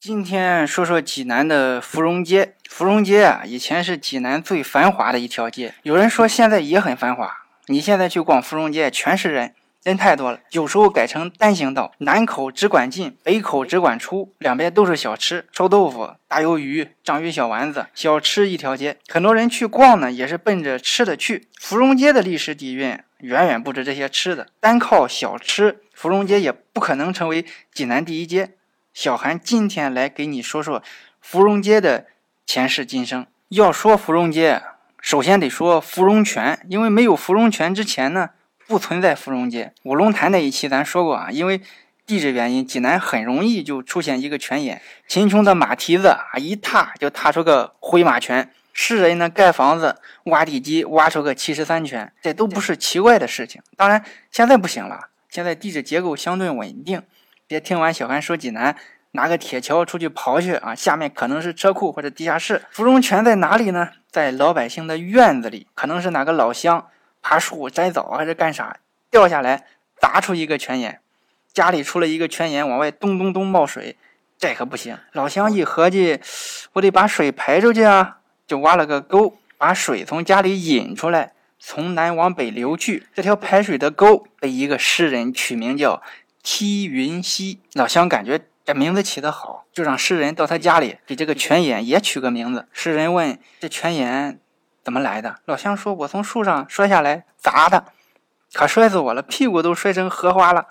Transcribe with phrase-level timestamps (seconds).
[0.00, 2.54] 今天说说济南的芙蓉街。
[2.70, 5.74] 芙蓉街啊，以前是济南最繁华的一条街。
[5.82, 7.30] 有人说现在也很繁华。
[7.66, 9.52] 你现在去逛芙蓉街，全是人，
[9.82, 10.40] 人太多了。
[10.52, 18.96] 有时候改成单行道，南口只管进，北口只管出，两边都是小吃，臭豆腐、大鱿鱼、章鱼小丸子，小吃一条街。
[19.08, 21.48] 很多人去逛呢，也是奔着吃的去。
[21.60, 27.44] 芙蓉街的历史底蕴远远不止这些吃的，单靠小吃，芙蓉街也不可能成为
[27.74, 28.54] 济南第一街。
[28.92, 30.82] 小韩今天来给你说说
[31.20, 32.06] 芙蓉街的。
[32.46, 34.60] 前世今生，要说芙蓉街，
[35.00, 38.30] 首先得说芙蓉泉，因为没有芙蓉泉之前呢，
[38.66, 39.72] 不存在芙蓉街。
[39.84, 41.60] 五龙潭那一期咱说过啊，因为
[42.04, 53.62] 地质原因，济南很容易就出现一个泉眼，秦琼的马蹄子啊一踏就踏出个回马泉，世人呢盖房子挖地基挖出个七十三泉，这都不是奇怪的事情。
[53.76, 57.00] 当然现在不行了，现在地质结构相对稳定。
[57.50, 58.76] 别听完小韩说济南。
[59.10, 62.62] 拿个铁锹出去刨去啊，下面可能是车库或者地下室。
[62.70, 63.88] 芙蓉泉在哪里呢？
[64.08, 66.86] 在老百姓的院子里，可能是哪个老乡
[67.20, 68.76] 爬树摘枣还是干啥，
[69.10, 69.64] 掉下来
[70.00, 71.00] 砸出一个泉眼，
[71.52, 73.96] 家里出了一个泉眼，往外咚咚咚冒水，
[74.38, 74.96] 这可不行。
[75.10, 76.20] 老乡一合计，
[76.74, 83.08] 我得把水排出去啊，就挖了个沟，把水从家里引出来，从南往北流去。
[83.12, 86.00] 这条排水的沟被一个诗人取名叫
[86.42, 87.60] 梯云溪。
[87.72, 88.42] 老乡感觉。
[88.62, 92.68] 这名字起得好，就让诗人到他家里给这个泉眼也取个名字。
[92.72, 94.38] 诗人问：“这泉眼
[94.84, 97.86] 怎么来的？”老乡说：“我从树上摔下来砸的，
[98.52, 100.66] 可摔死我了，屁股都摔成荷花了。”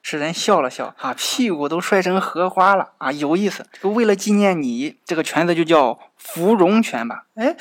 [0.00, 3.66] 诗人笑了笑：“啊，屁股都摔成荷花了啊，有意思。
[3.82, 7.24] 为了纪念你，这个泉子就叫芙蓉泉吧？
[7.34, 7.56] 哎，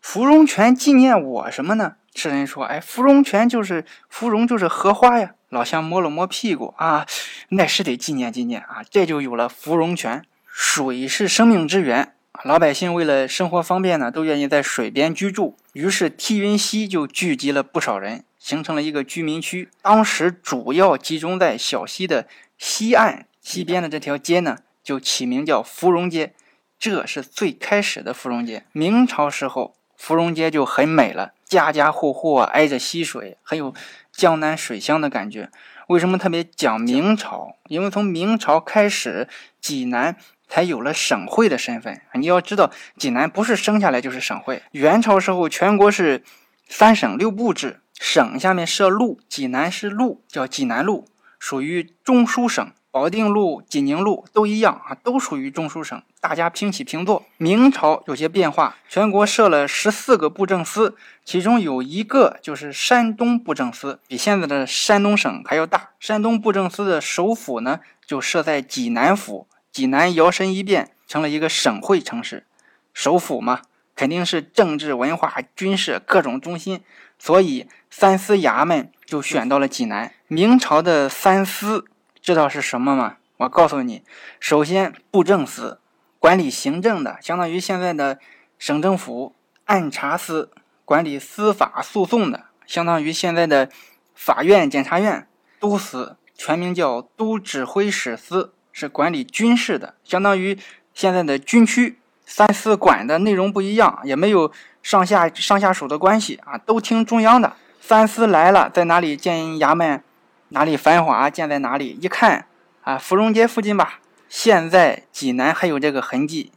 [0.00, 7.06] 芙蓉泉纪念我什么呢？”诗人说：“哎，芙蓉泉就是芙蓉，就是荷花呀。”老乡摸了摸屁股啊，
[7.48, 10.24] 那是得纪念纪念啊，这就有了芙蓉泉。
[10.46, 12.12] 水是生命之源，
[12.44, 15.56] 老百姓为了生活方便呢，都愿意在水边居住。
[15.72, 19.68] 于是梯云溪就聚集了不少人，形成了一个居民区。
[19.82, 26.34] 当时主要集中在小溪的西岸，西边的这条街呢，就起名叫芙蓉街。
[26.78, 28.64] 这是最开始的芙蓉街。
[28.72, 33.74] 明朝时候，芙蓉街就很美了，家家户户挨着溪水，很有。
[34.12, 35.50] 江南水乡的感觉，
[35.88, 37.56] 为什么特别讲明朝？
[37.68, 39.28] 因为从明朝开始，
[39.60, 40.16] 济南
[40.48, 42.02] 才有了省会的身份。
[42.14, 44.62] 你要知道，济南不是生下来就是省会。
[44.72, 46.24] 元朝时候，全国是
[46.68, 51.08] 三省六部制，省下面设路，济南是路，叫济南路，
[51.38, 52.72] 属于中书省。
[52.92, 57.24] 保定路、济宁路都一样啊，都属于中书省，大家平起平坐。
[57.36, 65.90] 明朝有些变化，全国设了十四个布政司，其中有一个就是山东布政司，比现在的山东省还要大。
[66.00, 69.46] 山东布政司的首府呢，就设在济南府。
[69.70, 72.44] 济南摇身一变成了一个省会城市，
[72.92, 73.60] 首府嘛，
[73.94, 76.80] 肯定是政治、文化、军事各种中心，
[77.20, 80.12] 所以三司衙门就选到了济南。
[80.26, 81.86] 明朝的三司。
[82.30, 83.16] 知道是什么吗？
[83.38, 84.04] 我告诉你，
[84.38, 85.80] 首先布政司
[86.20, 88.20] 管理行政的，相当于现在的
[88.56, 90.52] 省政府；按察司
[90.84, 93.68] 管理司法诉讼的，相当于现在的
[94.14, 95.26] 法院、检察院；
[95.58, 100.56] 都司全名叫都指挥使司，是管理军事的，相当于
[100.94, 101.98] 现在的军区。
[102.24, 104.52] 三司管的内容不一样，也没有
[104.84, 107.56] 上下上下属的关系啊，都听中央的。
[107.80, 110.04] 三司来了，在哪里建衙门？
[110.50, 112.46] 哪里繁华建在哪里，一看
[112.82, 114.00] 啊，芙蓉街附近吧。
[114.28, 116.52] 现在济南还有这个痕迹。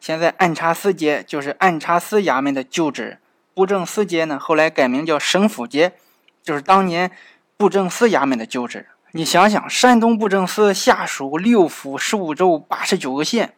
[0.00, 3.18] 现在按察司街就是按察司衙门的旧址，
[3.54, 5.94] 布政司街呢后来改名叫省府街，
[6.42, 7.10] 就是当年
[7.56, 8.86] 布政司衙门的旧址。
[9.12, 13.54] 你想想，山东布政司下属六府十五州八十九个县，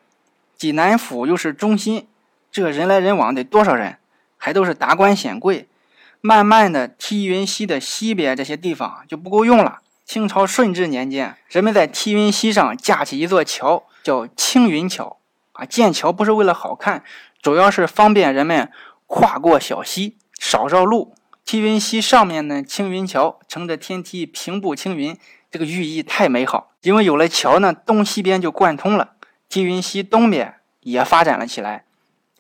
[0.57, 2.07] 济南府又是中心，
[2.53, 3.99] 这人来人往得多少人？
[4.39, 5.69] 还都是达官显贵。
[6.21, 9.81] 慢慢的，梯云溪的西边这些地方就不够用了。
[10.05, 15.19] 清朝顺治年间，人们在梯云溪上架起一座桥，叫青云桥。
[15.53, 17.05] 啊，建桥不是为了好看，
[17.41, 18.71] 主要是方便人们
[19.07, 21.15] 跨过小溪，少绕路。
[21.45, 25.17] 梯云溪上面呢，青云桥乘着天梯平步青云，
[25.51, 26.73] 这个寓意太美好。
[26.83, 29.13] 因为有了桥呢，东西边就贯通了，
[29.49, 31.85] 梯云溪东边也发展了起来。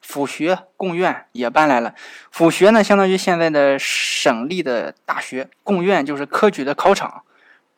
[0.00, 1.94] 府学、贡院也搬来了。
[2.30, 7.22] 府学呢，相当于现在的省立的大学；贡院就是科举的考场。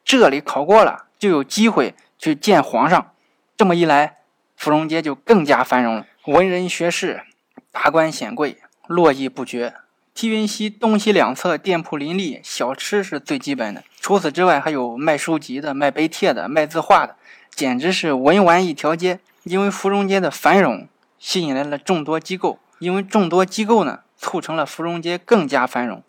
[0.05, 3.13] 这里考过了，就有机会去见皇上。
[3.57, 4.17] 这么一来，
[4.57, 6.07] 芙蓉街就更加繁荣了。
[6.27, 7.23] 文人学士、
[7.71, 9.75] 达官显贵络绎不绝。
[10.15, 13.83] 梯云溪东西两侧店铺林立，小吃是最基本的。
[14.01, 17.17] 除此之外，还有卖书籍的、卖碑帖的、卖字画的，
[17.55, 19.21] 简直是文玩一条街。
[19.45, 20.87] 因为芙蓉街的繁荣
[21.23, 26.03] 吸引来了众多机构，因为众多机构呢，促成了芙蓉街更加繁荣。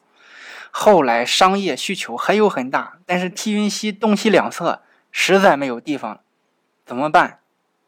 [0.71, 4.81] 后来商业需求还有很大，但是梯云溪东西两侧
[5.11, 6.21] 实在没有地方了，
[6.83, 7.41] 怎么办？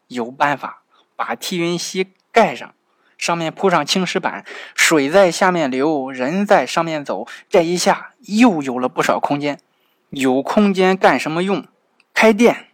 [0.06, 0.84] 有办法，
[1.16, 2.72] 把梯云溪盖上，
[3.18, 4.44] 上面铺上青石板，
[4.76, 9.58] 水在下面流，人在上面走，这一下又有了不少空间。
[10.10, 11.66] 有空间干什么用？
[12.14, 12.68] 开店。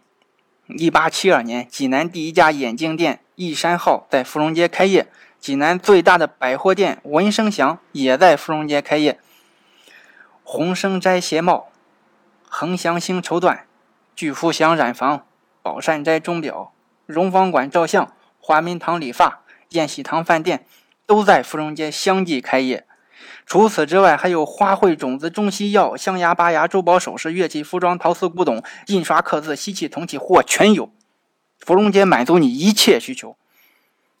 [0.67, 5.07] 一八七二年，济南第一家眼镜店益山号在芙蓉街开业，
[5.39, 9.19] 济南最大的百货店文生祥也在芙蓉街开业。
[10.43, 11.69] 鸿生斋鞋帽、
[12.47, 13.61] 恒祥兴绸缎、
[14.15, 15.25] 聚福祥染坊、
[15.61, 16.73] 宝善斋钟表、
[17.05, 20.65] 荣芳馆照相、华明堂理发、宴喜堂饭店
[21.05, 22.85] 都在芙蓉街相继开业。
[23.45, 30.91] 除此之外，还有花卉种子、中西药、象牙、拔牙、珠宝首饰、乐器、服装、陶瓷、古董、印刷、刻字、锡器、铜器，货全有。
[31.65, 33.37] 芙蓉街满足你一切需求。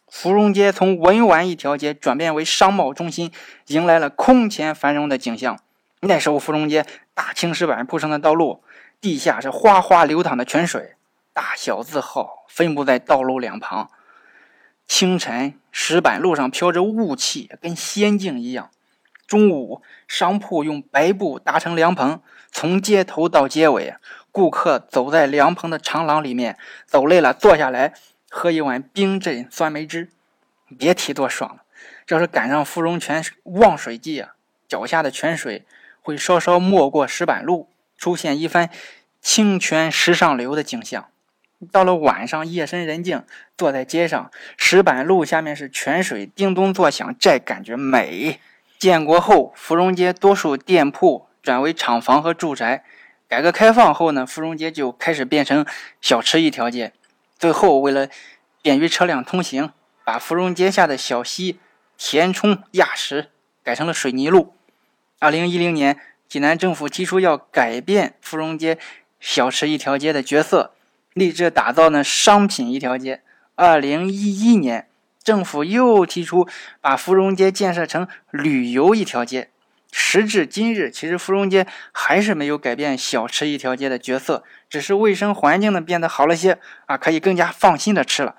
[0.07, 3.33] 芙蓉街从文玩一条街转变为商贸中心，
[3.67, 5.59] 迎来了空前繁荣的景象。
[5.99, 8.63] 那时候，芙蓉街大青石板铺成的道路，
[9.01, 10.93] 地下是哗哗流淌的泉水，
[11.33, 13.89] 大小字号分布在道路两旁。
[14.87, 18.69] 清晨，石板路上飘着雾气，跟仙境一样。
[19.27, 23.95] 中午，商铺用白布搭成凉棚，从街头到街尾，
[24.33, 26.57] 顾客走在凉棚的长廊里面，
[26.87, 27.93] 走累了坐下来
[28.31, 30.09] 喝一碗冰镇酸梅汁，
[30.75, 31.61] 别提多爽了。
[32.07, 34.33] 要是赶上芙蓉泉旺水季啊，
[34.67, 35.63] 脚下的泉水
[36.01, 38.71] 会稍稍没过石板路，出现一番
[39.21, 41.05] 清泉石上流的景象。
[41.71, 43.23] 到了晚上，夜深人静，
[43.55, 48.39] 坐在街上，石板路下面是泉水叮咚作响，这感觉美。
[48.79, 52.83] 建国后，芙蓉街多数店铺转为厂房和住宅。
[53.33, 55.65] 改革开放后呢，芙蓉街就开始变成
[55.99, 56.93] 小吃一条街。
[57.39, 58.07] 最后，为了
[58.61, 59.71] 便于车辆通行，
[60.05, 61.57] 把芙蓉街下的小溪
[61.97, 63.31] 填充压实，
[63.63, 64.53] 改成了水泥路。
[65.17, 65.99] 二零一零年，
[66.29, 68.77] 济南政府提出要改变芙蓉街
[69.19, 70.75] 小吃一条街的角色，
[71.15, 73.23] 立志打造呢商品一条街。
[73.55, 74.87] 二零一一年。
[75.23, 76.49] 政府又提出
[76.81, 79.49] 把芙蓉街建设成旅游一条街。
[79.95, 86.57] 时至今日，其实芙蓉街还是没有改变小吃一条街的角色，只是卫生环境呢变得好了些
[86.87, 88.37] 啊，可以更加放心的吃了。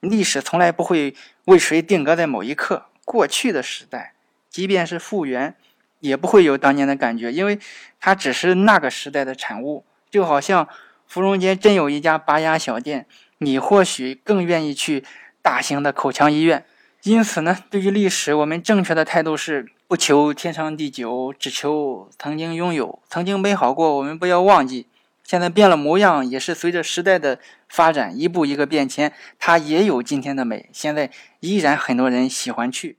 [0.00, 1.14] 历史从来不会
[1.46, 4.12] 为谁定格在某一刻，过去的时代，
[4.50, 5.54] 即便是复原，
[6.00, 7.58] 也不会有当年的感觉，因为
[7.98, 9.86] 它只是那个时代的产物。
[10.10, 10.68] 就好像
[11.06, 13.06] 芙蓉街真有一家拔牙小店，
[13.38, 15.04] 你或许更愿意去。
[15.44, 16.64] 大型的口腔医院，
[17.04, 24.86] 因此呢，对于历史，我们正确的态度是不求天长地久，只求曾经拥有，曾经美好过，我们不要忘记。
[25.24, 30.70] 现在变了模样，也是随着时代的发展，一步一个变迁，它也有今天的美。
[30.72, 31.10] 现在
[31.40, 32.98] 依然很多人喜欢去。